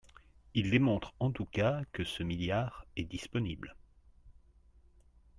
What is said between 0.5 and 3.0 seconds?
Ils démontrent en tout cas que ce milliard